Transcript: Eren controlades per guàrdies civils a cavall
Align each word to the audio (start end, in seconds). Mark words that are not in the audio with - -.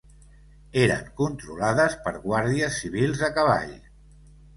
Eren 0.85 1.09
controlades 1.19 1.97
per 2.07 2.13
guàrdies 2.23 2.79
civils 2.85 3.23
a 3.29 3.31
cavall 3.37 3.77